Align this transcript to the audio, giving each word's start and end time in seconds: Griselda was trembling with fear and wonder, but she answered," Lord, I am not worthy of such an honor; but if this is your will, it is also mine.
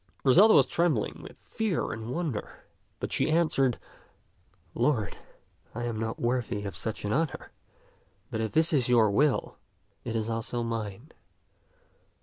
Griselda 0.23 0.55
was 0.55 0.65
trembling 0.65 1.19
with 1.21 1.37
fear 1.43 1.91
and 1.91 2.09
wonder, 2.09 2.63
but 2.99 3.11
she 3.11 3.29
answered," 3.29 3.77
Lord, 4.73 5.15
I 5.75 5.83
am 5.83 5.99
not 5.99 6.17
worthy 6.19 6.63
of 6.63 6.75
such 6.75 7.05
an 7.05 7.13
honor; 7.13 7.51
but 8.31 8.41
if 8.41 8.51
this 8.53 8.73
is 8.73 8.89
your 8.89 9.11
will, 9.11 9.59
it 10.03 10.15
is 10.15 10.27
also 10.27 10.63
mine. 10.63 11.11